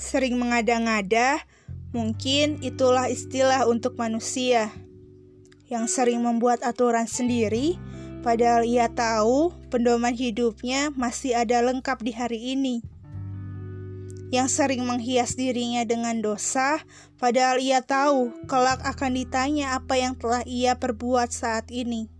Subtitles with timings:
[0.00, 1.44] sering mengada-ngada,
[1.92, 4.72] mungkin itulah istilah untuk manusia
[5.68, 7.76] yang sering membuat aturan sendiri,
[8.24, 12.80] padahal ia tahu pedoman hidupnya masih ada lengkap di hari ini.
[14.32, 16.80] Yang sering menghias dirinya dengan dosa,
[17.20, 22.19] padahal ia tahu kelak akan ditanya apa yang telah ia perbuat saat ini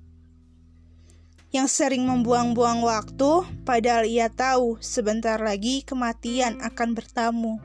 [1.51, 7.59] yang sering membuang-buang waktu, padahal ia tahu sebentar lagi kematian akan bertamu.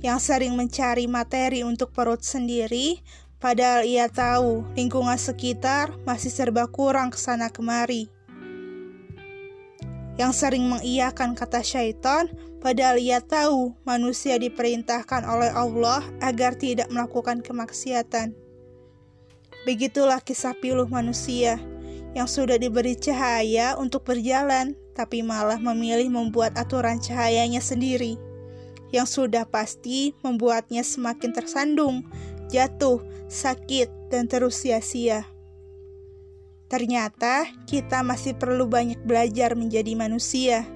[0.00, 3.04] Yang sering mencari materi untuk perut sendiri,
[3.36, 8.08] padahal ia tahu lingkungan sekitar masih serba kurang ke sana kemari.
[10.16, 12.32] Yang sering mengiyakan kata syaitan,
[12.64, 18.32] padahal ia tahu manusia diperintahkan oleh Allah agar tidak melakukan kemaksiatan.
[19.68, 21.60] Begitulah kisah piluh manusia
[22.16, 28.16] yang sudah diberi cahaya untuk berjalan, tapi malah memilih membuat aturan cahayanya sendiri,
[28.90, 32.06] yang sudah pasti membuatnya semakin tersandung,
[32.48, 35.28] jatuh, sakit, dan terus sia-sia.
[36.68, 40.68] Ternyata kita masih perlu banyak belajar menjadi manusia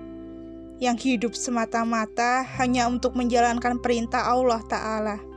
[0.81, 5.32] yang hidup semata-mata hanya untuk menjalankan perintah Allah Ta'ala.